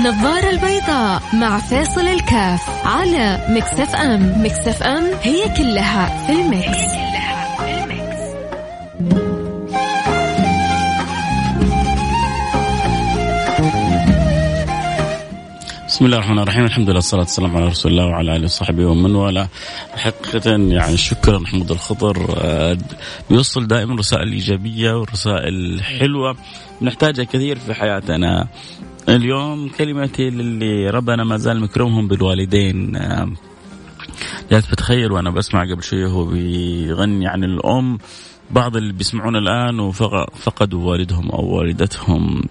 [0.00, 4.44] النظارة البيضاء مع فاصل الكاف على Mix FM.
[4.44, 8.20] Mix FM هي كلها في ال mix, هي كلها في ال mix.
[15.88, 16.64] بسم الله الرحمن الرحيم.
[16.64, 19.48] الحمد لله والصلاة والسلام على رسول الله وعلى آله وصحبه ومن والاه.
[19.96, 22.34] حقيقة يعني شكرا محمود الخضر.
[22.38, 22.78] آه،
[23.30, 26.36] بيوصل دائما رسائل إيجابية ورسائل حلوة.
[26.82, 28.48] نحتاجها كثير في حياتنا.
[29.08, 32.92] اليوم كلمتي للي ربنا ما زال مكرمهم بالوالدين.
[34.50, 37.98] جالس بتخيل وأنا بسمع قبل شوية هو بيغني عن الأم.
[38.50, 42.42] بعض اللي بيسمعون الآن وفقدوا والدهم أو والدتهم.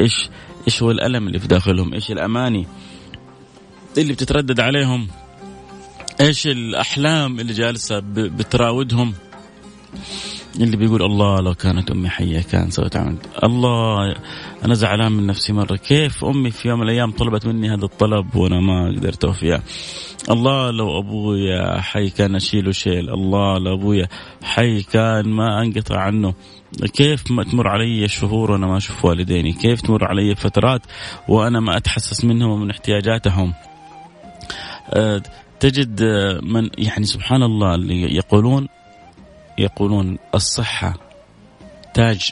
[0.00, 0.28] إيش
[0.66, 2.66] إيش هو الألم اللي في داخلهم؟ إيش الأماني
[3.98, 5.08] اللي بتتردد عليهم؟
[6.20, 9.14] إيش الأحلام اللي جالسة بتراودهم؟
[10.60, 13.16] اللي بيقول الله لو كانت أمي حية كان سويت عمل.
[13.44, 14.14] الله
[14.64, 15.76] أنا زعلان من نفسي مرة.
[15.76, 19.62] كيف أمي في يوم من الأيام طلبت مني هذا الطلب وأنا ما قدرت اوفيها
[20.30, 24.08] الله لو أبويا حي كان اشيله شيل الله لو أبويا
[24.42, 26.34] حي كان ما أنقطع عنه.
[26.94, 30.82] كيف ما تمر علي شهور وأنا ما أشوف والديني؟ كيف تمر علي فترات
[31.28, 33.52] وأنا ما أتحسس منهم ومن احتياجاتهم؟
[34.90, 35.22] أه
[35.60, 36.02] تجد
[36.42, 38.68] من يعني سبحان الله اللي يقولون
[39.58, 40.94] يقولون الصحة
[41.94, 42.30] تاج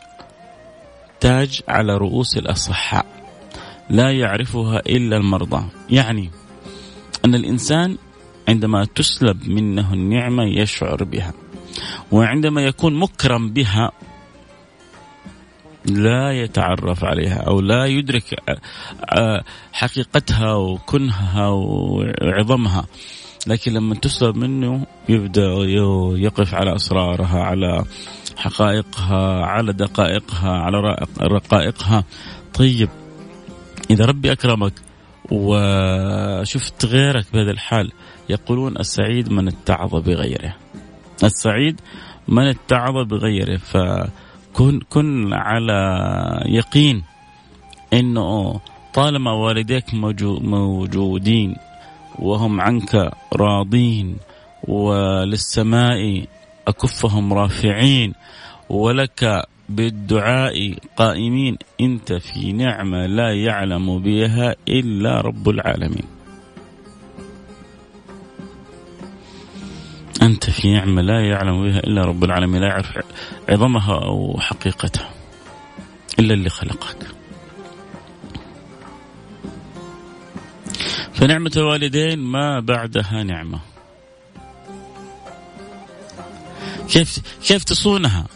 [1.21, 3.07] تاج على رؤوس الأصحاء
[3.91, 5.65] لا يعرفها إلا المرضى.
[5.91, 6.31] يعني
[7.25, 7.97] أن الإنسان
[8.49, 11.33] عندما تسلب منه النعمة يشعر بها
[12.13, 13.93] وعندما يكون مكرم بها
[15.85, 18.25] لا يتعرف عليها أو لا يدرك
[19.73, 22.87] حقيقتها وكنهها وعظمها.
[23.47, 25.49] لكن لما تسلب منه يبدأ
[26.17, 27.85] يقف على أسرارها على
[28.37, 32.05] حقائقها على دقائقها على رقائقها.
[32.55, 32.89] طيب
[33.91, 34.73] إذا ربي أكرمك
[35.31, 37.93] وشفت غيرك بهذا الحال
[38.29, 40.57] يقولون السعيد من اتعظ بغيره.
[41.25, 41.81] السعيد
[42.29, 43.57] من اتعظ بغيره.
[43.57, 46.01] فكن كن على
[46.47, 47.05] يقين
[47.93, 48.61] إنه
[48.95, 51.57] طالما والديك موجودين
[52.19, 54.17] وهم عنك راضين
[54.69, 56.25] وللسماء
[56.69, 58.15] أكفهم رافعين
[58.69, 66.05] ولك بالدعاء قائمين إنت في نعمة لا يعلم بها إلا رب العالمين.
[70.23, 72.99] أنت في نعمة لا يعلم بها إلا رب العالمين لا يعرف
[73.49, 75.11] عظمها أو حقيقتها
[76.19, 77.07] إلا اللي خلقك.
[81.23, 83.61] فنعمة الوالدين ما بعدها نعمة.
[86.89, 88.27] كيف كيف تصونها؟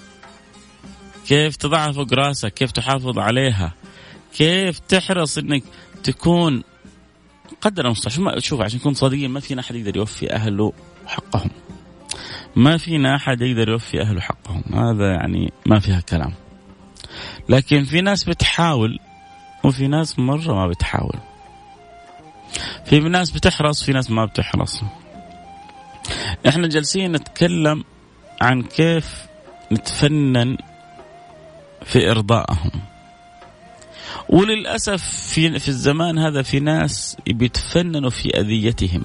[1.26, 3.74] كيف تضعها فوق راسك؟ كيف تحافظ عليها؟
[4.34, 5.62] كيف تحرص إنك
[6.02, 6.62] تكون
[7.60, 10.72] قدر المستطاع؟ شوف عشان نكون صادقين ما فينا أحد يقدر يوفي أهله
[11.06, 11.50] حقهم.
[12.56, 14.62] ما فينا أحد يقدر يوفي أهله حقهم.
[14.74, 16.32] هذا يعني ما فيها كلام.
[17.48, 18.98] لكن في ناس بتحاول
[19.64, 21.35] وفي ناس مرة ما بتحاول.
[22.84, 24.82] في ناس بتحرص في ناس ما بتحرص.
[26.48, 27.84] إحنا جالسين نتكلم
[28.40, 29.26] عن كيف
[29.72, 30.56] نتفنن
[31.84, 32.70] في إرضائهم.
[34.28, 35.02] وللأسف
[35.32, 39.02] في في الزمان هذا في ناس بيتفننوا في أذيتهم.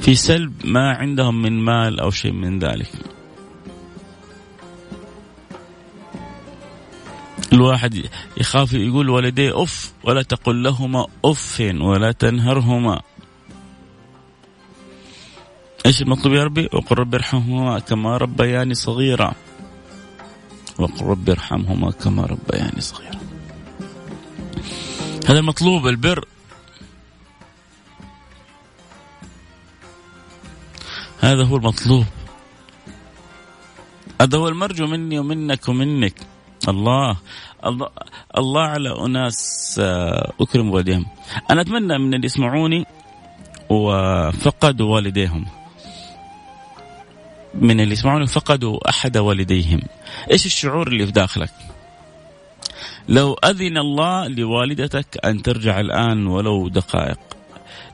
[0.00, 3.15] في سلب ما عندهم من مال أو شيء من ذلك.
[7.56, 13.02] الواحد يخاف يقول والديه اف ولا تقل لهما اف ولا تنهرهما.
[15.86, 19.34] إيش المطلوب يا ربي؟ وقل ربي ارحمهما كما ربياني صغيرا.
[20.78, 23.20] وقل ربي ارحمهما كما ربياني صغيرا.
[25.28, 26.24] هذا المطلوب البر.
[31.20, 32.04] هذا هو المطلوب.
[34.20, 36.35] هذا هو المرجو مني ومنك ومنك.
[36.68, 37.16] الله.
[37.66, 37.88] الله,
[38.38, 41.06] الله على أناس آه، أكرم والديهم.
[41.50, 42.86] أنا أتمنى من اللي يسمعوني
[43.70, 45.46] وفقدوا والديهم.
[47.54, 49.80] من اللي يسمعوني فقدوا أحد والديهم.
[50.30, 51.50] إيش الشعور اللي في داخلك؟
[53.08, 57.18] لو أذن الله لوالدتك أن ترجع الآن ولو دقائق.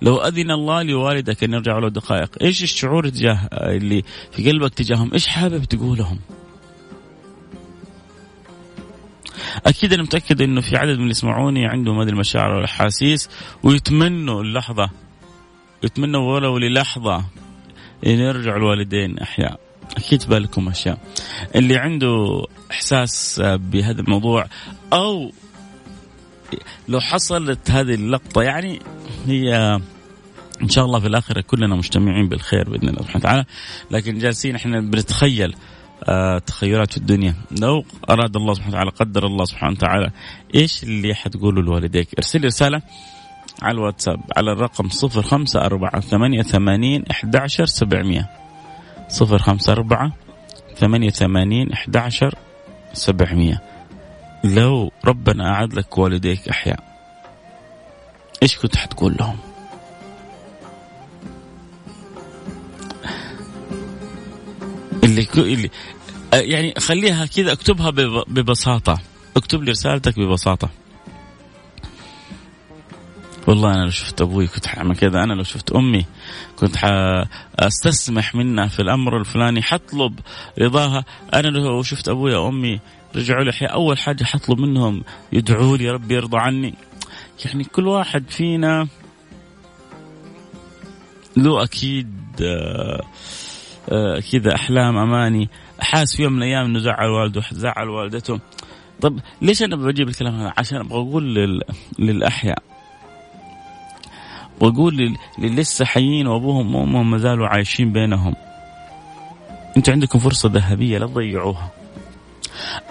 [0.02, 2.30] لو أذن الله لوالدك أن يرجع ولو دقائق.
[2.42, 4.02] إيش الشعور تجاه اللي
[4.32, 6.18] في قلبك تجاههم؟ إيش حابب تقولهم؟
[9.66, 13.30] أكيد أنا متأكد إنه في عدد من اللي يسمعوني عندهم هذه المشاعر والأحاسيس
[13.62, 14.90] ويتمنوا اللحظة
[15.82, 17.16] يتمنوا ولو للحظة
[18.06, 19.60] إن يرجعوا الوالدين أحياء.
[19.96, 20.98] أكيد بالكم أشياء.
[21.54, 24.46] اللي عنده إحساس بهذا الموضوع
[24.92, 25.32] أو
[26.88, 28.80] لو حصلت هذه اللقطة يعني
[29.26, 29.80] هي
[30.62, 33.44] إن شاء الله في الآخرة كلنا مجتمعين بالخير بإذن الله سبحانه وتعالى
[33.90, 35.54] لكن جالسين إحنا بنتخيل
[36.46, 37.34] تخيلات في الدنيا.
[37.60, 40.10] لو أراد الله سبحانه وتعالى قدر الله سبحانه وتعالى
[40.54, 42.82] إيش اللي حتقوله لوالديك؟ ارسل رسالة
[43.62, 48.30] على الواتساب على الرقم صفر خمسة أربعة ثمانية ثمانين أحد عشر سبعمية.
[49.08, 50.12] صفر خمسة أربعة
[50.76, 52.34] ثمانية ثمانين أحد عشر
[52.92, 53.62] سبعمية.
[54.44, 56.92] لو ربنا أعاد لك والديك أحياء
[58.42, 59.36] إيش كنت حتقول لهم؟
[65.18, 65.70] اللي, اللي
[66.32, 67.90] يعني خليها كذا اكتبها
[68.28, 68.98] ببساطة.
[69.36, 70.70] اكتب لي رسالتك ببساطة.
[73.46, 76.06] والله أنا لو شفت أبوي كنت حاعمل كذا أنا لو شفت أمي
[76.56, 76.76] كنت
[77.58, 80.18] أستسمح منها في الأمر الفلاني حطلب
[80.58, 81.04] رضاها.
[81.34, 82.80] أنا لو شفت أبوي أو أمي
[83.16, 86.74] رجعوا لي أول حاجة حطلب منهم يدعوا لي ربي يرضى عني.
[87.44, 88.88] يعني كل واحد فينا
[91.36, 92.12] له أكيد
[92.42, 93.02] آه،
[94.32, 95.48] كذا أحلام أماني.
[95.80, 98.40] حاس في يوم من الأيام إنه زعل والده زعل والدته.
[99.00, 101.62] طب ليش أنا بجيب الكلام هذا؟ عشان أبغى أقول لل...
[101.98, 102.58] للأحياء.
[104.60, 105.16] واقول للي
[105.56, 108.34] لسه حيين وأبوهم وأمهم ما زالوا عايشين بينهم.
[109.76, 111.70] أنتوا عندكم فرصة ذهبية لا تضيعوها.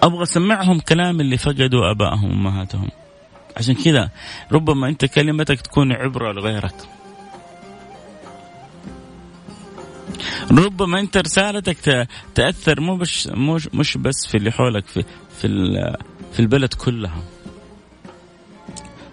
[0.04, 2.90] أبغى أسمعهم كلام اللي فقدوا آبائهم وأمهاتهم.
[3.58, 4.10] عشان كذا
[4.52, 6.76] ربما أنت كلمتك تكون عبرة لغيرك.
[10.52, 15.04] ربما انت رسالتك تأثر مو بش مش مش بس في اللي حولك في
[15.40, 15.48] في
[16.34, 17.24] في البلد كلها.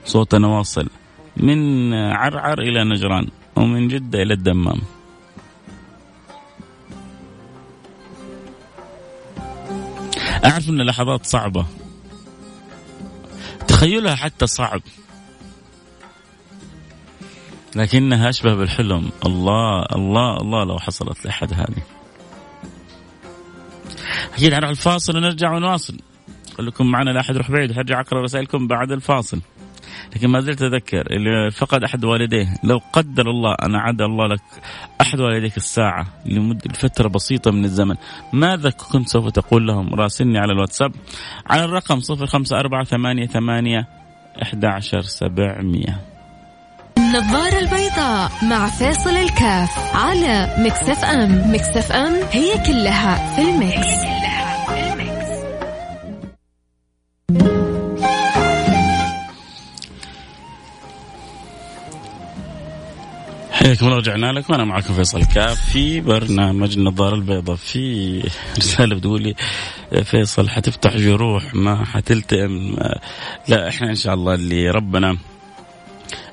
[0.05, 0.89] صوتنا واصل.
[1.37, 4.81] من عرعر إلى نجران ومن جدة إلى الدمام.
[10.45, 11.67] أعرف أن لحظات صعبة.
[13.69, 14.81] تخيلها حتى صعب.
[17.77, 19.11] لكنها أشبه بالحلم.
[19.27, 21.83] الله الله الله لو حصلت لأحد هذه.
[24.35, 25.99] أكيد نروح الفاصل ونرجع ونواصل.
[26.59, 29.41] خليكم معنا لا أحد يروح بعيد حرجع أقرأ رسائلكم بعد الفاصل.
[30.17, 32.55] لكن ما زلت أذكر اللي فقد أحد والديه.
[32.65, 34.41] لو قدر الله أن عاد الله لك
[35.01, 37.95] أحد والديك الساعة لمدة فترة بسيطة من الزمن
[38.33, 40.93] ماذا كنت سوف تقول لهم؟ راسلني على الواتساب
[41.47, 43.89] على الرقم صفر خمسة أربعة ثمانية ثمانية
[44.43, 46.18] إحدى عشر سبعمية.
[47.09, 51.55] النظارة البيضاء مع فاصل الكاف على Mix FM.
[51.55, 53.99] Mix FM هي كلها في ال mix.
[63.53, 64.55] حياكم الله رجعنا لكم.
[64.55, 68.21] أنا معكم فيصل كاف في برنامج النظارة البيضاء في
[68.59, 69.35] رسالة بتقول لي
[70.05, 72.77] فيصل حتفتح جروح ما حتلتئم.
[73.49, 75.17] لا إحنا إن شاء الله اللي ربنا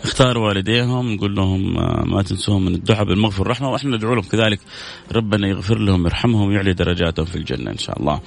[0.05, 1.73] اختار والديهم نقول لهم
[2.11, 4.23] ما تنسوهم من الدعاء بالمغفرة والرحمة وإحنا ندعو لهم.
[4.23, 4.59] كذلك
[5.11, 8.21] ربنا يغفر لهم ويرحمهم ويعلي درجاتهم في الجنة إن شاء الله.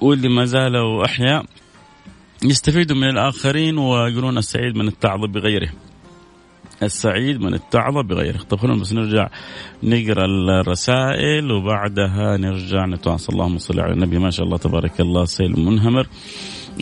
[0.00, 1.44] واللي ما زالوا أحياء
[2.44, 5.70] يستفيدوا من الآخرين ويقولون السعيد من التعظ بغيره.
[6.82, 8.38] السعيد من اتعظ بغيره.
[8.38, 9.28] طب خلونا بس نرجع
[9.82, 10.24] نقرأ
[10.60, 13.32] الرسائل وبعدها نرجع نتواصل.
[13.32, 14.18] اللهم صل على النبي.
[14.18, 16.06] ما شاء الله تبارك الله سيل منهمر.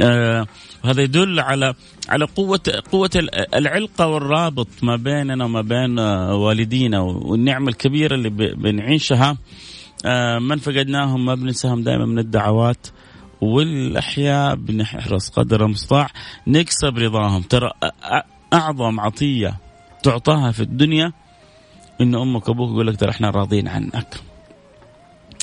[0.03, 0.47] آه
[0.85, 1.75] هذا يدل على
[2.09, 2.61] على قوة
[2.93, 3.11] قوة
[3.55, 5.99] العلقة والرابط ما بيننا وما بين
[6.31, 9.39] والدينا والنعمة الكبيرة اللي بنعيشها.
[10.07, 12.87] آه من فقدناهم ما بننساهم دائما من الدعوات
[13.41, 16.09] والأحياء بنحرص قدر المستطاع
[16.47, 17.43] نكسب رضاهم.
[17.43, 17.71] ترى
[18.53, 19.57] أعظم عطية
[20.03, 21.13] تعطاها في الدنيا
[22.01, 24.21] إن أمك وأبوك يقول لك ترى إحنا راضين عنك.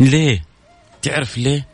[0.01, 0.43] ليه؟
[1.01, 1.72] تعرف ليه؟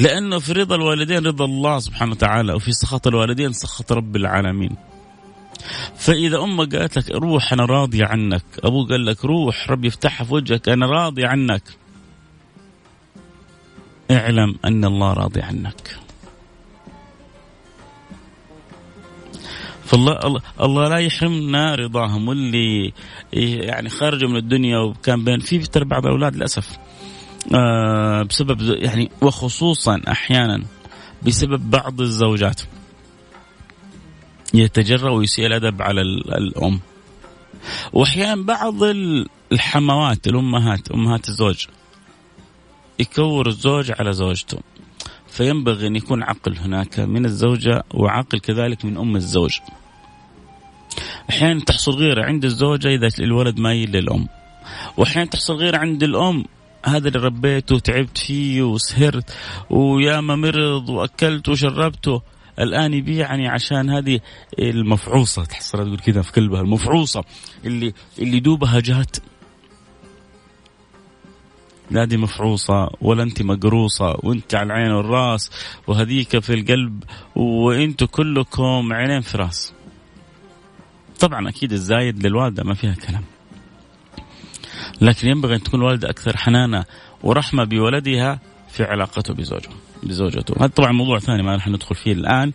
[0.00, 4.76] لأنه في رضا الوالدين رضا الله سبحانه وتعالى وفي سخط الوالدين سخط رب العالمين.
[5.96, 8.44] فإذا أمك قالت لك روح أنا راضيه عنك.
[8.64, 11.62] أبوك قال لك روح رب يفتحها في وجهك أنا راضي عنك.
[14.10, 15.96] اعلم أن الله راضي عنك.
[19.84, 22.28] فالله الله لا يحرمنا رضاهم.
[22.28, 22.92] واللي
[23.32, 26.78] يعني خرجوا من الدنيا وكان بين في ترى بعض الأولاد للأسف
[28.28, 30.62] بسبب يعني وخصوصا أحيانا
[31.22, 32.62] بسبب بعض الزوجات.
[34.54, 36.80] يتجرأ ويسيء الأدب على الأم.
[37.92, 38.82] واحيانا بعض
[39.52, 41.66] الحموات الأمهات أمهات الزوج
[42.98, 44.58] يكور الزوج على زوجته.
[45.28, 49.58] فينبغي أن يكون عقل هناك من الزوجة وعقل كذلك من أم الزوج.
[51.30, 54.28] أحيانا تحصل غيرة عند الزوجة إذا الولد مايل للأم.
[54.96, 56.44] وأحيانا تحصل غيرة عند الأم
[56.86, 59.36] هذا اللي ربيته وتعبت فيه وسهرت
[59.70, 62.22] وياما مرض وأكلت وشربته.
[62.58, 64.20] الآن يبيعني عشان هذه
[64.58, 67.24] المفعوصة تحصلها تقول كذا في كلبها المفعوصة
[67.64, 69.16] اللي اللي دوبها جات.
[71.90, 75.50] لا دي مفعوصة ولا أنت مقروصة وأنت على العين والرأس
[75.86, 77.04] وهذيك في القلب
[77.36, 79.72] وأنتوا كلكم عينين في رأس.
[81.20, 83.24] طبعا أكيد الزايد للوالدة ما فيها كلام.
[85.00, 86.84] لكن ينبغي أن تكون الوالدة أكثر حنانة
[87.22, 89.70] ورحمة بولدها في علاقته بزوجه
[90.02, 90.54] بزوجته.
[90.58, 92.52] هذا طبعا موضوع ثاني ما راح ندخل فيه الآن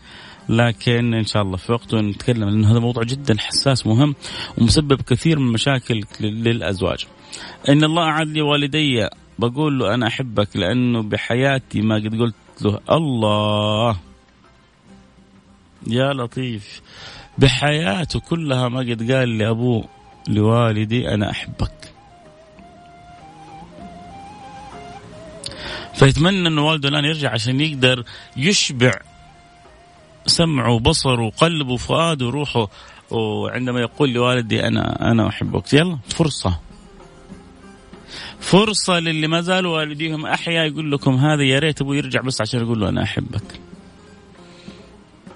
[0.50, 4.16] لكن إن شاء الله في وقته نتكلم لأنه هذا موضوع جدا حساس مهم
[4.58, 7.06] ومسبب كثير من المشاكل للأزواج.
[7.70, 9.08] إن الله اعاد لي والدي
[9.40, 13.98] بقول له أنا أحبك لأنه بحياتي ما قد قلت له الله.
[15.88, 16.82] يا لطيف
[17.38, 19.86] بحياته كلها ما قد قال لأبوه
[20.28, 21.91] لوالدي أنا أحبك.
[25.94, 28.04] فيتمنى انه والده الآن يرجع عشان يقدر
[28.38, 28.94] يشبع
[30.26, 32.68] سمعه وبصره وقلبه وفؤاده وروحه
[33.12, 35.74] وعندما يقول لوالدي أنا أنا أحبك.
[35.74, 36.60] يلا فرصة.
[38.40, 42.62] فرصة للي ما زالوا والديهم أحياء يقول لكم هذا يا ريت أبوه يرجع بس عشان
[42.62, 43.60] يقول له أنا أحبك.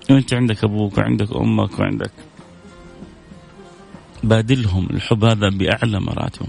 [0.10, 2.12] وأنت عندك أبوك وعندك أمك وعندك.
[4.24, 6.48] بادلهم الحب هذا بأعلى مراتبه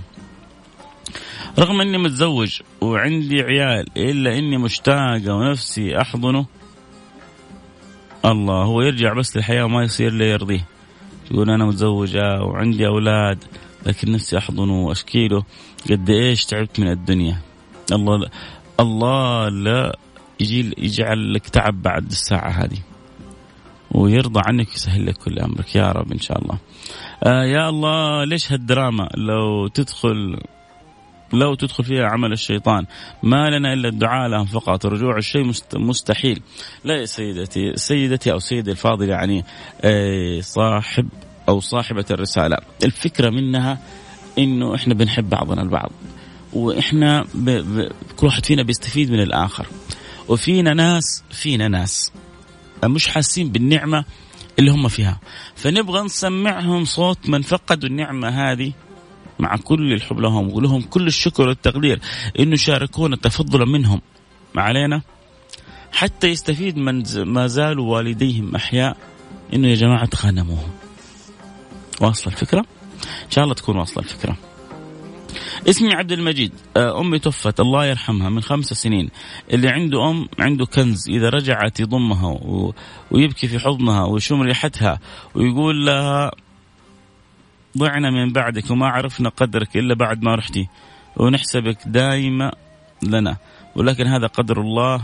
[1.59, 6.47] رغم إني متزوج وعندي عيال إلا إني مشتاقه ونفسي أحضنه
[8.25, 10.67] الله هو يرجع بس للحياة وما يصير لي يرضيه.
[11.31, 13.45] يقول أنا متزوجة وعندي أولاد
[13.87, 15.43] لكن نفسي أحضنه وأشكي له
[15.91, 17.39] قد إيش تعبت من الدنيا.
[17.93, 18.31] الله
[18.81, 19.99] الله لا
[20.41, 22.79] يجي يجعل لك تعب بعد الساعة هذه.
[23.91, 25.77] ويرضى عنك ويسهل لك كل أمرك.
[25.77, 26.59] يا رب إن شاء الله.
[27.25, 30.41] آه يا الله ليش هالدراما؟ لو تدخل
[31.33, 32.87] لو تدخل فيها عمل الشيطان.
[33.23, 34.87] ما لنا إلا الدعاء لهم فقط.
[34.87, 36.43] رجوع الشيء مستحيل.
[36.85, 39.45] لا يا سيدتي سيدتي أو سيدي الفاضل يعني
[39.81, 41.09] آه، صاحب
[41.49, 42.57] أو صاحبة الرسالة.
[42.85, 43.79] الفكرة منها
[44.39, 45.91] إنه إحنا بنحب بعضنا البعض
[46.53, 47.51] وإحنا ب...
[47.51, 47.93] ب...
[48.17, 49.67] كل واحد فينا بيستفيد من الآخر.
[50.29, 52.13] وفينا ناس فينا ناس.
[52.85, 54.05] مش حاسين بالنعمة
[54.59, 55.21] اللي هم فيها.
[55.55, 58.73] فنبغى نسمعهم صوت من فقدوا النعمة هذه
[59.39, 62.01] مع كل الحب لهم ولهم كل الشكر والتقدير
[62.39, 64.01] إنه شاركونا تفضلا منهم
[64.57, 65.03] علينا
[65.93, 68.97] حتى يستفيد من ما زالوا والديهم أحياء
[69.55, 70.71] إنه يا جماعة تغنموهم
[72.01, 72.61] واصلة الفكرة؟
[73.25, 74.37] إن شاء الله تكون واصلة الفكرة.
[75.69, 79.11] اسمي عبد المجيد آه، أمي توفت الله يرحمها من خمس سنين
[79.53, 82.39] اللي عنده أم عنده كنز إذا رجعت يضمها.
[83.11, 85.01] ويبكي في حضنها ويشم ريحتها
[85.35, 86.31] ويقول لها
[87.77, 90.69] ضعنا من بعدك وما عرفنا قدرك إلا بعد ما رحتي.
[91.17, 92.53] ونحسبك دائما
[93.03, 93.37] لنا.
[93.77, 95.01] ولكن هذا قدر الله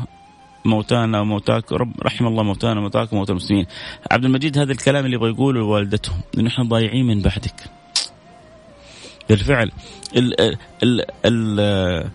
[0.64, 1.72] موتانا وموتاك.
[1.72, 3.66] رب رحم الله موتانا وموتاكم وموتى المسلمين.
[4.10, 7.60] عبد المجيد هذا الكلام اللي يبغى يقوله لوالدتهم انه ضايعين من بعدك.
[9.28, 9.70] بالفعل.
[10.16, 10.40] ال
[10.82, 12.10] ال ال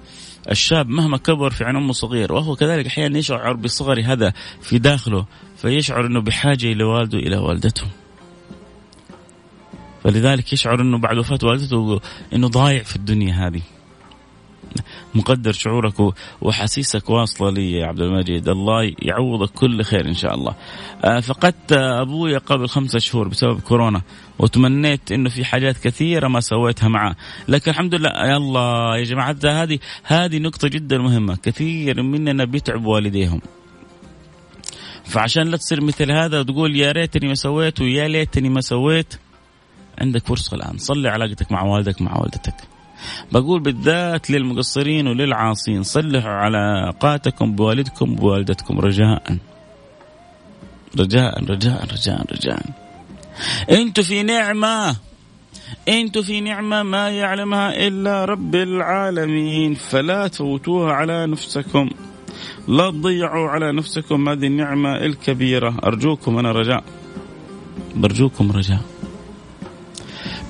[0.52, 5.26] الشاب مهما كبر في عين أمه صغير وهو كذلك أحيانا يشعر بالصغر هذا في داخله
[5.58, 7.88] فيشعر إنه بحاجة إلى والده إلى والدته.
[10.08, 12.00] فلذلك يشعر إنه بعد وفاة والدته
[12.34, 13.62] إنه ضايع في الدنيا هذه.
[15.16, 18.50] مقدر شعورك وحسيسك واصلة لي يا عبد المجيد.
[18.50, 20.56] الله يعوضك كل خير إن شاء الله.
[21.04, 24.02] آه، فقدت أبوي قبل خمسة شهور بسبب كورونا
[24.40, 27.16] وتمنيت إنه في حاجات كثيرة ما سويتها معه.
[27.48, 31.36] لكن الحمد لله يا الله يا جماعة هذه هذه نقطة جدا مهمة.
[31.36, 33.42] كثير مننا بيتعب والديهم.
[35.06, 39.14] فعشان لا تصير مثل هذا وتقول يا ريتني ما سويت ويا ليتني ما سويت.
[39.98, 40.78] عندك فرصة الآن.
[40.78, 42.54] صلي علاقتك مع والدك مع والدتك.
[43.32, 49.38] بقول بالذات للمقصرين وللعاصين صلحوا علاقاتكم بوالدكم وبوالدتكم رجاء.
[51.00, 52.62] رجاء رجاء رجاء رجاء.
[53.72, 54.96] أنتوا في نعمة.
[55.88, 59.74] أنتوا في نعمة ما يعلمها إلا رب العالمين.
[59.74, 61.90] فلا تفوتوها على نفسكم.
[62.68, 65.78] لا تضيعوا على نفسكم هذه النعمة الكبيرة.
[65.84, 66.84] أرجوكم أنا رجاء.
[67.96, 68.82] برجوكم رجاء.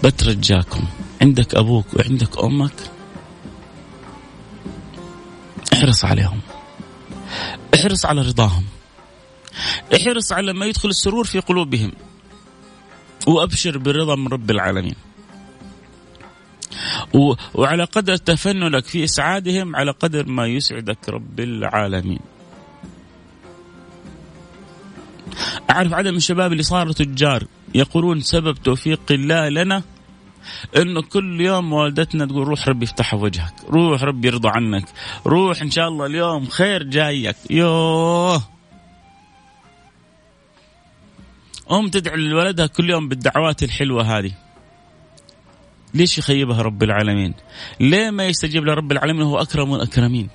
[0.08, 0.84] بترجاكم.
[1.22, 2.92] عندك أبوك وعندك أمك
[5.74, 6.40] احرص عليهم.
[7.76, 8.66] احرص على رضاهم.
[9.96, 11.92] احرص على ما يدخل السرور في قلوبهم.
[13.28, 14.96] وأبشر بالرضا من رب العالمين.
[17.14, 17.34] و...
[17.54, 22.20] وعلى قدر تفننك في إسعادهم على قدر ما يسعدك رب العالمين.
[25.70, 27.44] أعرف عدد من الشباب اللي صاروا تجار
[27.76, 29.84] يقولون سبب توفيق الله لنا
[30.78, 34.86] إنه كل يوم والدتنا تقول روح ربي يفتح وجهك روح ربي يرضى عنك
[35.26, 37.36] روح إن شاء الله اليوم خير جايك.
[37.50, 38.44] يوه.
[41.72, 44.32] أم تدعو لولدها كل يوم بالدعوات الحلوة هذه.
[45.94, 47.34] ليش يخيبها رب العالمين؟
[47.80, 50.30] ليه ما يستجيب لرب العالمين وهو أكرم الاكرمين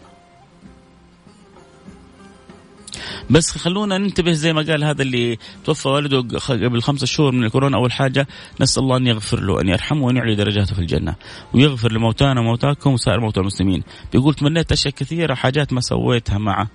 [3.30, 7.76] بس خلونا ننتبه زي ما قال هذا اللي توفى والده قبل خمسة شهور من الكورونا.
[7.76, 8.26] أول حاجة
[8.60, 11.14] نسأل الله أن يغفر له أن يرحمه وأن يعلي درجاته في الجنة
[11.54, 13.82] ويغفر لموتانا وموتاكم وسائر موتى المسلمين.
[14.12, 16.68] بيقول تمنيت أشياء كثيرة حاجات ما سويتها معه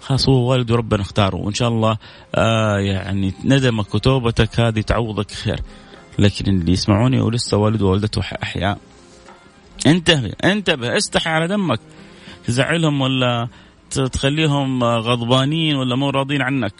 [0.00, 1.36] خلاص هو والده ربنا اختاره.
[1.36, 1.98] وإن شاء الله
[2.34, 5.60] آه يعني ندمك وتوبتك هذه تعوضك خير.
[6.18, 8.78] لكن اللي يسمعوني ولسه والده ووالدته أحياء.
[9.86, 11.80] انتبه انتبه استحي على دمك.
[12.46, 13.48] تزعلهم ولا
[13.90, 16.72] تخليهم غضبانين ولا مو راضين عنك.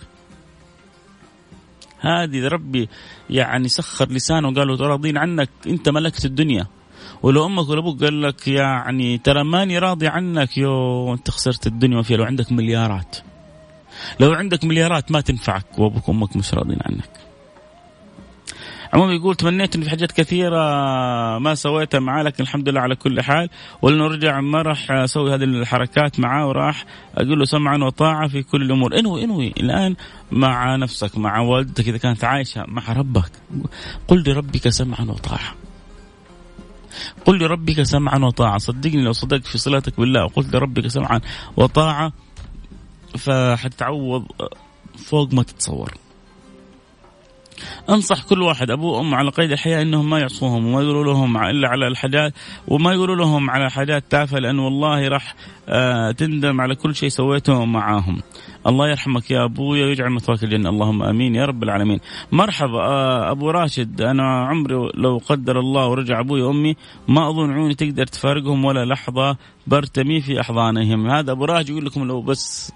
[2.01, 2.89] هذه ربي
[3.31, 6.67] يعني سخر لسانه وقالوا راضين عنك أنت ملكت الدنيا.
[7.23, 11.99] ولو أمك ولا أبوك قال لك يعني ترى ماني راضي عنك يو أنت خسرت الدنيا
[11.99, 12.17] وفيها.
[12.17, 13.17] لو عندك مليارات
[14.21, 17.26] لو عندك مليارات ما تنفعك وأبوك وأمك مش راضين عنك.
[18.97, 20.59] عموما يقول تمنيت اني في حاجات كثيرة
[21.39, 23.49] ما سويتها معاه لكن الحمد لله على كل حال.
[23.83, 26.85] ولأنه رجع ما راح أسوي هذه الحركات معاه وراح
[27.15, 28.99] أقول له سمعا وطاعة في كل الأمور.
[28.99, 29.97] إنوي إنوي الآن
[30.31, 33.31] مع نفسك مع والدتك إذا كانت عايشة مع ربك.
[34.09, 35.55] قل لربك سمعا وطاعة.
[37.25, 38.59] قل لربك سمعا وطاعة.
[38.59, 41.21] صدقني لو صدقت في صلاتك بالله وقلت لربك سمعا
[41.57, 42.13] وطاعة
[43.19, 44.27] فحتعوض
[44.97, 45.95] فوق ما تتصور.
[47.91, 51.69] انصح كل واحد أبوه وأمه على قيد الحياة إنهم ما يعصوهم وما يقولوا لهم إلا
[51.69, 52.33] على الحاجات
[52.69, 55.35] وما يقولوا لهم على حاجات تافهة لأن والله راح
[55.69, 58.23] آه تندم على كل شيء سويته معاهم.
[58.67, 62.01] الله يرحمك يا أبوي ويجعل مثواك الجنة اللهم آمين يا رب العالمين.
[62.33, 66.77] مرحبا آه أبو راشد أنا عمري لو قدر الله ورجع أبوي وأمي
[67.09, 71.11] ما أظن عيوني تقدر تفارقهم ولا لحظة برتمي في أحضانهم.
[71.11, 72.73] هذا أبو راشد يقول لكم لو بس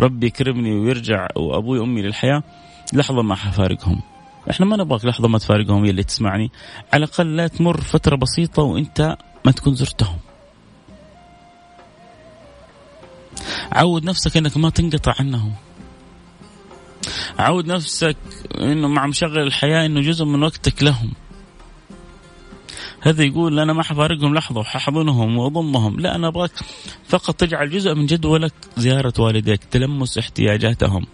[0.00, 2.42] ربي يكرمني ويرجع وابوي وأمي للحياة
[2.94, 4.00] لحظة ما حفارقهم.
[4.50, 6.50] إحنا ما نبغاك لحظة ما تفارقهم هي اللي تسمعني.
[6.92, 10.18] على الأقل لا تمر فترة بسيطة وإنت ما تكون زرتهم.
[13.72, 15.52] عود نفسك إنك ما تنقطع عنهم.
[17.38, 18.16] عود نفسك
[18.60, 21.12] إنه مع مشغل الحياة إنه جزء من وقتك لهم.
[23.00, 26.00] هذا يقول أنا ما حفارقهم لحظة وححضنهم وأضمهم.
[26.00, 26.50] لا أنا أبغاك
[27.08, 31.06] فقط تجعل جزء من جدولك زيارة والديك تلمس احتياجاتهم.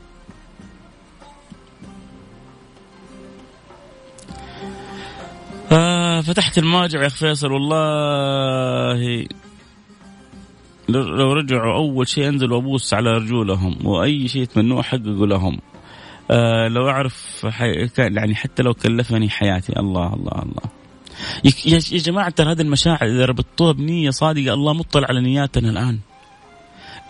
[6.23, 9.27] فتحت المواجع يا اخ فيصل والله
[10.89, 15.59] لو رجعوا أول شيء أنزل وأبوس على رجولهم وأي شيء يتمنوه أحققه لهم.
[16.31, 17.89] آه لو أعرف حي...
[17.99, 20.63] يعني حتى لو كلفني حياتي الله الله الله.
[21.67, 25.99] يا جماعة ترى هذه المشاعر إذا ربطوها بنية صادقة الله مطلع على نياتنا الآن.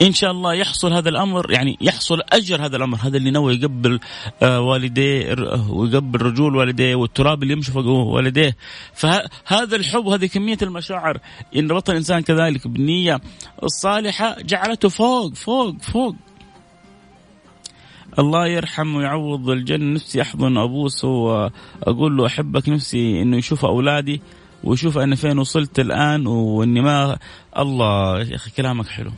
[0.02, 2.98] إن شاء الله يحصل هذا الأمر يعني يحصل أجر هذا الأمر.
[3.02, 4.00] هذا اللي نوى يقبل
[4.42, 5.34] آه، والديه
[5.68, 8.56] ويقبل رجول والديه والتراب اللي يمشي فوق والديه.
[8.94, 11.18] فهذا الحب وهذه كمية المشاعر
[11.56, 13.20] إن ربط الإنسان كذلك بالنيه
[13.62, 16.14] الصالحه جعلته فوق فوق فوق.
[18.18, 19.94] الله يرحم ويعوض الجنة.
[19.94, 22.68] نفسي أحضن أبوسه وأقول له أحبك.
[22.68, 24.20] نفسي إنه يشوف أولادي
[24.64, 27.18] ويشوف أنا فين وصلت الآن وإني ما
[27.58, 29.10] الله يا أخي كلامك حلو.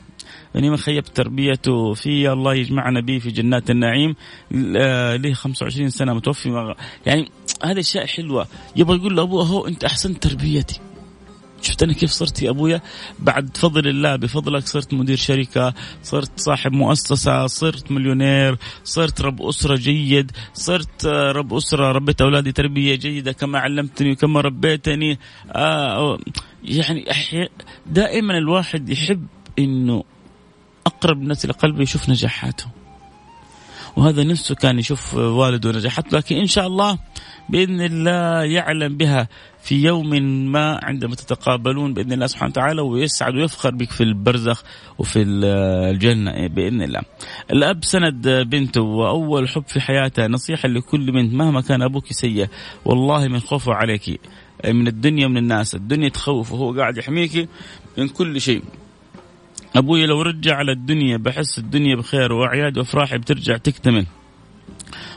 [0.54, 4.14] يعني من خيبت تربيته في الله يجمعنا به في جنات النعيم
[4.50, 6.74] له 25 سنة متوفي.
[7.06, 7.28] يعني
[7.64, 8.46] هذه أشياء حلوة.
[8.76, 10.80] يبغى يقول له أبوه هو أنت أحسنت تربيتي.
[11.62, 12.80] شفت أنا كيف صرت يا أبويا؟
[13.18, 19.76] بعد فضل الله بفضلك صرت مدير شركة صرت صاحب مؤسسة صرت مليونير صرت رب أسرة
[19.76, 25.18] جيد صرت رب أسرة ربيت أولادي تربية جيدة كما علمتني وكما ربيتني.
[25.52, 26.18] آه
[26.64, 27.04] يعني
[27.86, 29.26] دائما الواحد يحب
[29.58, 30.04] إنه
[30.88, 32.66] أقرب الناس إلى قلبه يشوف نجاحاته
[33.96, 36.98] وهذا نفسه كان يشوف والده نجاحاته لكن إن شاء الله
[37.48, 39.28] بإذن الله يعلم بها
[39.62, 40.10] في يوم
[40.52, 44.62] ما عندما تتقابلون بإذن الله سبحانه وتعالى ويسعد ويفخر بك في البرزخ
[44.98, 47.00] وفي الجنة بإذن الله.
[47.50, 52.48] الأب سند بنته وأول حب في حياته نصيحة لكل بنت مهما كان أبوك سيء
[52.84, 54.20] والله من خوفه عليك
[54.64, 57.48] من الدنيا ومن الناس، الدنيا تخوف وهو قاعد يحميك
[57.98, 58.62] من كل شيء.
[59.76, 64.06] أبوي لو رجع على الدنيا بحس الدنيا بخير وأعياد وافراحي بترجع تكتمل.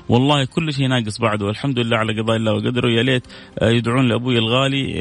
[0.10, 1.46] والله كل شيء ناقص بعده.
[1.46, 2.90] والحمد لله على قضاء الله وقدره.
[2.90, 3.24] يا ليت
[3.60, 4.94] آه، يدعون لأبوي الغالي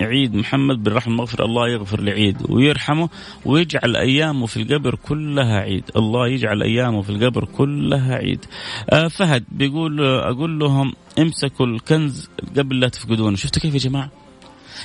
[0.00, 1.12] آه، عيد محمد بالرحمة.
[1.12, 3.08] المغفرة الله يغفر لعيد ويرحمه
[3.44, 5.84] ويجعل أيامه في القبر كلها عيد.
[5.96, 8.44] الله يجعل أيامه في القبر كلها عيد.
[8.90, 13.36] آه فهد بيقول أقول لهم امسكوا الكنز قبل لا تفقدونه.
[13.36, 14.10] شفتوا كيف يا جماعة؟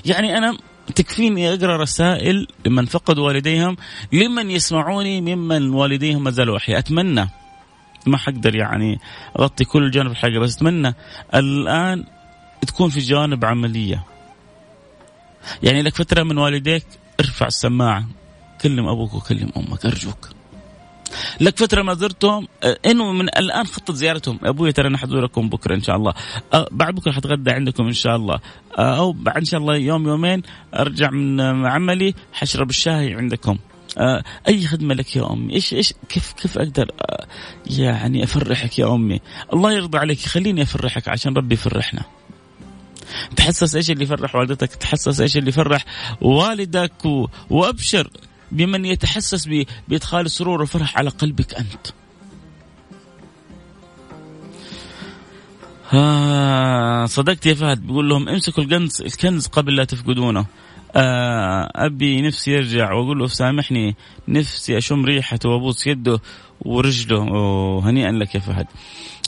[0.06, 0.58] يعني أنا
[0.96, 3.78] تكفيني أقرأ رسائل لمن فقدوا والديهم
[4.14, 6.80] لمن يسمعوني ممن والديهم ما زالوا أحياء.
[6.80, 7.30] أتمنى
[8.06, 9.00] ما حقدر يعني
[9.40, 10.96] أغطي كل جانب الحلقة بس أتمنى
[11.36, 12.04] الآن
[12.68, 14.04] تكون في جوانب عملية.
[15.64, 16.86] يعني لك فترة من والديك
[17.20, 18.06] ارفع السماعة.
[18.62, 20.35] كلم أبوك وكلم أمك أرجوك.
[21.42, 24.40] لك فترة ما زرتهم آه، إنه من الآن خطط زيارتهم.
[24.44, 26.14] أبوي ترى أنا حزوركم بكرة إن شاء الله.
[26.54, 28.40] أه بعد بكره حتغدى عندكم إن شاء الله.
[28.78, 30.42] أه أو بعد إن شاء الله يوم يومين
[30.74, 33.58] أرجع من عملي حشرب الشاي عندكم.
[33.98, 37.26] آه أي خدمة لك يا أمي؟ إيش إيش كيف كيف أقدر آه
[37.66, 39.20] يعني أفرحك يا أمي؟
[39.54, 42.02] الله يرضى عليك خليني أفرحك عشان ربي يفرحنا.
[43.36, 45.86] تحسس إيش اللي يفرح والدتك؟ تحسس إيش اللي يفرح
[46.22, 47.28] والدك؟ و...
[47.50, 48.10] وأبشر.
[48.52, 49.50] بمن يتحسس
[49.88, 51.88] بإدخال السرور والفرح على قلبك أنت.
[55.94, 60.46] آه صدقت يا فهد بيقول لهم امسكوا الكنز الكنز قبل لا تفقدونه.
[60.96, 63.96] أبي نفسي يرجع وأقول له سامحني
[64.28, 66.20] نفسي أشم ريحته وأبوس يده
[66.62, 67.24] ورجله.
[67.84, 68.68] هنيئا لك يا فهد.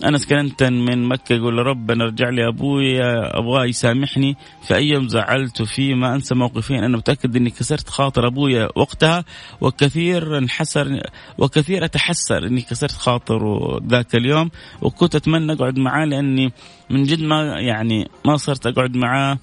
[0.05, 4.35] أنس كننتن من مكة يقول ربنا ارجع لي أبوي ابغاه يسامحني
[4.67, 6.83] في أي يوم زعلت فيه ما أنسى موقفين.
[6.83, 9.25] أنا متأكد إني كسرت خاطر ابويا وقتها
[9.61, 11.01] وكثير انحسر
[11.37, 14.49] وكثير أتحسر إني كسرت خاطره ذاك اليوم
[14.81, 16.51] وكنت أتمنى أقعد معاه لأني
[16.89, 19.37] من جد ما يعني ما صرت أقعد معاه.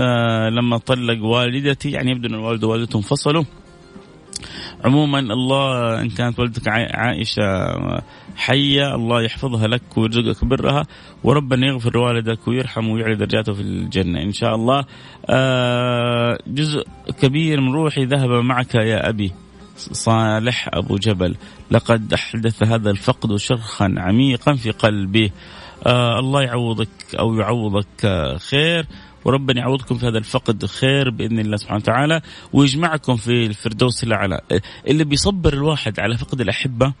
[0.00, 3.44] آه لما طلق والدتي يعني يبدو أن الوالد ووالدته انفصلوا.
[4.84, 7.42] عموما الله إن كانت والدتك عائشة
[8.36, 10.86] حية الله يحفظها لك ويرزقك برها
[11.24, 14.22] وربنا يغفر والدك ويرحمه ويعلي درجاته في الجنة.
[14.22, 14.84] إن شاء الله
[15.30, 16.84] آه، جزء
[17.20, 19.32] كبير من روحي ذهب معك يا أبي
[19.76, 21.36] صالح أبو جبل.
[21.70, 25.32] لقد أحدث هذا الفقد شرخا عميقا في قلبي.
[25.86, 28.86] آه الله يعوضك أو يعوضك خير.
[29.28, 32.20] وربنا يعوضكم في هذا الفقد خير بإذن الله سبحانه وتعالى
[32.52, 34.40] ويجمعكم في الفردوس الأعلى.
[34.86, 36.92] اللي بيصبر الواحد على فقد الأحبة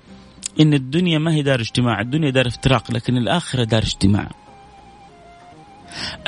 [0.60, 4.30] إن الدنيا ما هي دار اجتماع الدنيا دار افتراق لكن الآخرة دار اجتماع.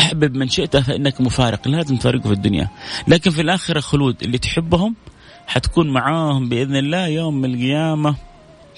[0.00, 2.68] أحبب من شئت فإنك مفارق لازم تفارقه في الدنيا.
[3.08, 4.94] لكن في الآخرة خلود اللي تحبهم
[5.46, 8.14] حتكون معاهم بإذن الله يوم القيامة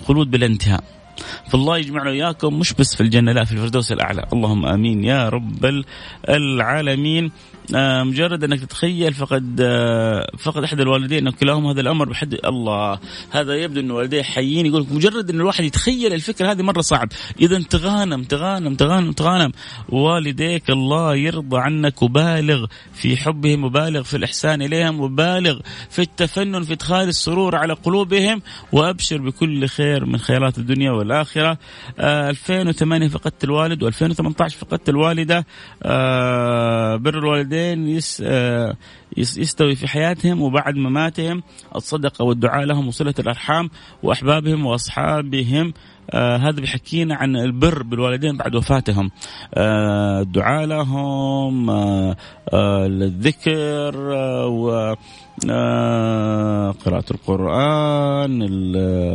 [0.07, 1.02] خلود بلا انتهاء.
[1.51, 4.27] فالله يجمعنا وياكم مش بس في الجنة لا في الفردوس الأعلى.
[4.33, 5.85] اللهم آمين يا رب
[6.29, 7.33] العالمين.
[8.05, 12.99] مجرد أنك تتخيل فقد آه، فقد احد الوالدين كلاهما هذا الأمر بحد الله.
[13.31, 17.09] هذا يبدو أن والديه حيين يقول مجرد أن الواحد يتخيل الفكرة هذه مرة صعب.
[17.41, 19.53] إذا تغانم تغانم تغانم تغانم.
[19.89, 26.73] والديك الله يرضى عنك وبالغ في حبهم وبالغ في الإحسان إليهم وبالغ في التفنن في
[26.73, 28.43] إدخال السرور على قلوبهم.
[28.73, 31.59] وأبشر بكل خير من خيرات الدنيا والآخرة.
[31.99, 35.47] آه 2008 فقدت الوالد و2018 فقدت الوالدة.
[35.83, 37.62] آه بر الوالدين.
[37.63, 38.77] يس آه،
[39.17, 41.43] يستوي في حياتهم وبعد مماتهم.
[41.77, 43.71] الصدقة والدعاء لهم وصلة الأرحام
[44.03, 45.73] وأحبابهم وأصحابهم.
[46.11, 49.11] آه هذا بيحكينا عن البر بالوالدين بعد وفاتهم.
[49.55, 52.17] آه الدعاء لهم آه
[52.53, 54.97] آه الذكر آه
[56.85, 58.49] قراءة القرآن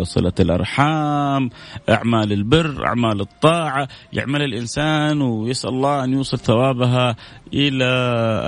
[0.04, 1.50] صلة الأرحام
[1.90, 7.16] أعمال البر أعمال الطاعة يعمل الإنسان ويسأل الله أن يوصل ثوابها
[7.54, 7.86] إلى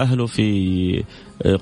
[0.02, 1.04] أهله في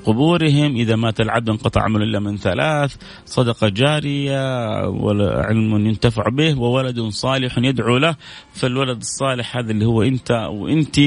[0.06, 0.76] قبورهم.
[0.76, 7.58] إذا مات العبد انقطع عمله إلا من ثلاث صدقة جارية وعلم ينتفع به وولد صالح
[7.58, 8.16] يدعو له
[8.54, 11.00] فالولد الصالح هذا اللي هو أنت وأنتِ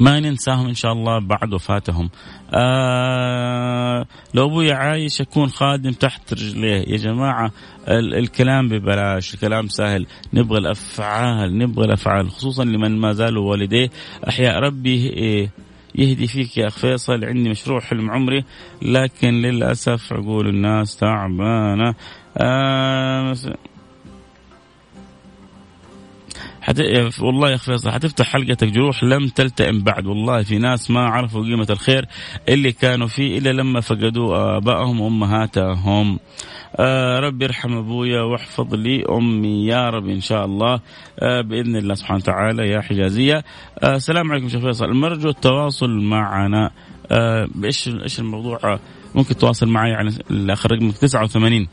[0.00, 2.10] ما ننساهم إن شاء الله بعد وفاتهم.
[2.54, 6.84] آه لو أبوي عايش أكون خادم تحت رجليه.
[6.92, 7.50] يا جماعة
[7.88, 10.06] الكلام ببلاش الكلام سهل.
[10.34, 13.90] نبغى الأفعال نبغى الأفعال خصوصا لمن ما زالوا والديه.
[14.28, 15.50] أحياء ربي إيه
[15.94, 17.24] يهدي فيك يا أخ فيصل.
[17.24, 18.44] عندي مشروع حلم عمري
[18.82, 21.94] لكن للأسف عقول الناس تعبانة.
[22.38, 23.34] آه
[26.66, 26.80] حت...
[27.20, 30.06] والله يا أخي فيصل حتفتح حلقتك جروح لم تلتئم بعد.
[30.06, 32.06] والله في ناس ما عرفوا قيمة الخير
[32.48, 36.18] اللي كانوا فيه إلا لما فقدوا ابائهم وأمهاتهم.
[36.76, 40.80] آه ربي يرحم أبويا واحفظ لي أمي يا رب إن شاء الله
[41.18, 43.44] آه بإذن الله سبحانه وتعالى يا حجازية.
[43.78, 44.84] آه السلام عليكم شيخ فيصل.
[44.84, 46.70] المرجو التواصل معنا.
[47.10, 48.78] آه إيش إيش الموضوع؟
[49.14, 51.66] ممكن تواصل معي على الآخر رقمك 89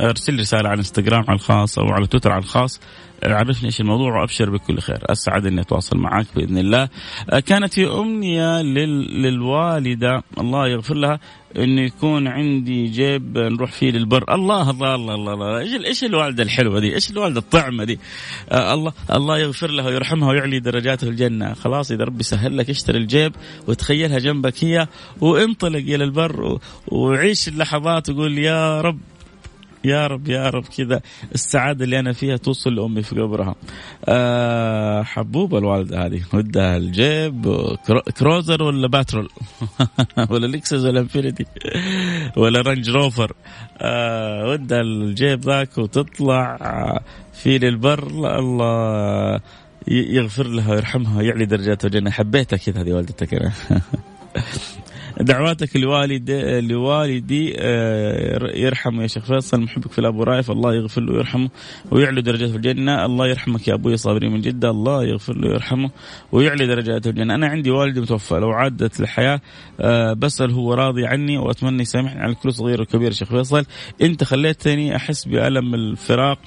[0.00, 2.80] ارسل رسالة على انستغرام على الخاص أو على تويتر على الخاص.
[3.22, 4.98] عرفني إيش الموضوع وأبشر بكل خير.
[5.02, 6.88] أسعد إني أتواصل معك بإذن الله.
[7.30, 9.22] آه، كانت في أمنية لل...
[9.22, 10.22] للوالدة.
[10.38, 11.20] الله يغفر لها.
[11.56, 14.34] إنه يكون عندي جيب نروح فيه للبر.
[14.34, 15.58] الله الله الله الله, الله.
[15.58, 17.98] إيش إيش الوالدة الحلوة دي؟ إيش الوالدة الطعمة دي؟
[18.50, 21.54] آه الله الله يغفر لها ويرحمها ويعلي درجاته في الجنة.
[21.54, 23.32] خلاص إذا ربي سهل لك اشتري الجيب
[23.68, 24.88] وتخيلها جنبك هي
[25.20, 28.98] وانطلق إلى البر وعيش اللحظات وقول يا رب
[29.84, 31.00] يا رب يا رب كذا.
[31.34, 33.54] السعادة اللي أنا فيها توصل لأمي في قبرها.
[34.08, 37.56] أه حبوبة الوالدة هذه ودها الجيب.
[38.18, 39.28] كروزر ولا باترول؟
[40.30, 41.46] ولا ليكسس ولا إنفينيتي؟
[42.36, 43.32] ولا رانج روفر؟
[43.78, 46.58] أه ودها الجيب ذاك وتطلع
[47.32, 49.40] في للبر الله
[49.88, 53.34] يغفر لها ويرحمها ويعلي درجاتها الجنة حبيتها كذا هذه والدتك.
[53.34, 53.52] أنا
[55.20, 59.02] دعواتك لوالدي لوالدي آه، يرحمه.
[59.02, 61.48] يا شيخ فيصل محبك في الاب ورايف الله يغفر له ويرحمه
[61.90, 63.04] ويعلي درجاته في الجنة.
[63.04, 64.70] الله يرحمك يا أبوي صابرين من جدة.
[64.70, 65.90] الله يغفر له ويرحمه
[66.32, 67.34] ويعلي درجاته في الجنة.
[67.34, 69.40] أنا عندي والدي متوفى لو عادت الحياة
[69.80, 73.12] آه، بسال هو راضي عني وأتمنى يسامحني على كل صغير وكبير.
[73.12, 73.64] شيخ فيصل
[74.02, 76.38] أنت خليتني أحس بألم الفراق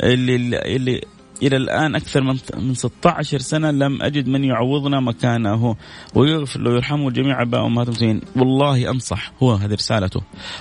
[0.00, 0.36] اللي
[0.76, 1.00] اللي
[1.42, 5.76] إلى الآن أكثر من من 16 سنة لم أجد من يعوضنا مكانه
[6.14, 8.20] ويغفر له ويرحمه جميع آباء وأمهات المسلمين.
[8.36, 10.20] والله أنصح هو هذه رسالته.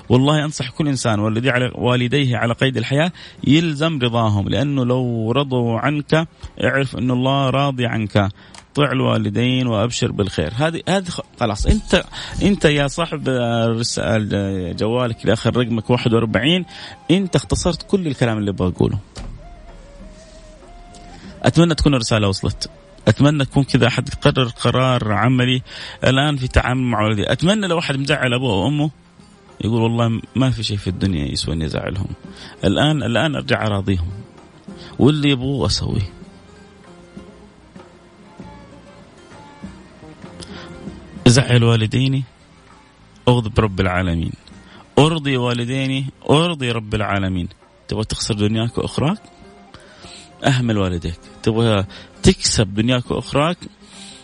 [0.09, 3.11] والله أنصح كل إنسان والذي على والديه على قيد الحياة
[3.47, 6.27] يلزم رضاهم لأنه لو رضوا عنك
[6.63, 8.29] اعرف أن الله راضي عنك.
[8.75, 10.51] طع الوالدين وأبشر بالخير.
[10.55, 11.05] هذه هذه
[11.39, 12.03] خلاص أنت
[12.43, 13.23] أنت يا صاحب
[14.77, 16.65] جوالك اللي اخر رقمك 41
[17.11, 18.99] أنت اختصرت كل الكلام اللي أبغى اقوله
[21.45, 22.69] أتمنى تكون الرسالة وصلت.
[23.07, 25.61] أتمنى تكون كذا أحد قرر قرار عملي
[26.03, 27.31] الآن في تعامل مع ولدي.
[27.31, 28.91] أتمنى لو أحد مزعل أبوه وامه
[29.61, 32.07] يقول والله ما في شيء في الدنيا يسوى إني أزعلهم.
[32.63, 34.09] الان الآن أرجع أراضيهم.
[34.99, 36.09] واللي يبغوه أسويه.
[41.27, 42.23] أزعل والديني.
[43.27, 44.31] أغضب رب العالمين.
[44.99, 46.05] أرضي والديني.
[46.29, 47.49] أرضي رب العالمين.
[47.87, 49.34] تبغى تخسر دنياك وأخراك؟
[50.43, 51.85] اهمل والديك تبغى
[52.23, 53.57] تكسب دنياك وأخراك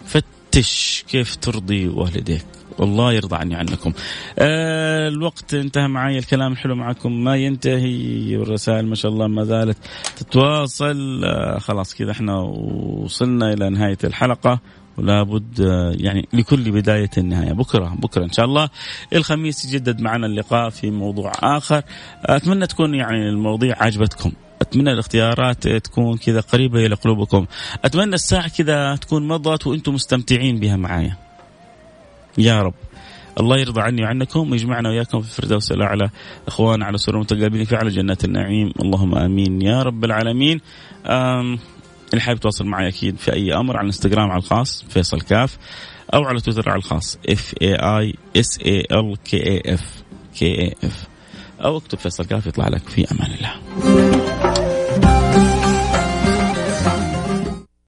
[0.05, 2.45] فتش كيف ترضي والديك.
[2.79, 3.93] والله يرضى عني عنكم.
[4.39, 9.77] آه الوقت انتهى معي الكلام الحلو معكم ما ينتهي والرسائل ما شاء الله ما زالت
[10.15, 11.21] تتواصل.
[11.25, 14.59] آه خلاص كذا إحنا وصلنا إلى نهاية الحلقة
[14.97, 17.53] ولا بد آه، يعني لكل بداية النهاية.
[17.53, 18.69] بكرة بكرة إن شاء الله.
[19.13, 21.81] الخميس يجدد معنا اللقاء في موضوع آخر.
[22.25, 24.31] أتمنى تكون يعني المواضيع عجبتكم.
[24.61, 27.45] أتمنى الاختيارات تكون كذا قريبة إلى قلوبكم.
[27.85, 31.17] أتمنى الساعة كذا تكون مضت وأنتم مستمتعين بها معايا.
[32.37, 32.73] يا رب.
[33.39, 36.09] الله يرضى عني وعنكم ويجمعنا وياكم في الفردوس الأعلى.
[36.47, 38.73] إخوان على سرور متقابلين في أعلى جنات النعيم.
[38.81, 39.61] اللهم آمين.
[39.61, 40.61] يا رب العالمين.
[41.05, 45.57] اللي حابب يتواصل معي أكيد في أي أمر على الإنستغرام على الخاص فيصل كاف
[46.13, 50.03] أو على تويتر على الخاص F A I S A L K A F
[50.35, 51.07] K A F
[51.61, 54.10] أو اكتب فيصل كاف يطلع لك في أمان الله.
[54.41, 54.70] Thank you.